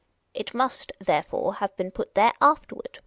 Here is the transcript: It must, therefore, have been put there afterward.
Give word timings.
It 0.33 0.55
must, 0.55 0.91
therefore, 0.99 1.53
have 1.61 1.77
been 1.77 1.91
put 1.91 2.15
there 2.15 2.33
afterward. 2.41 2.97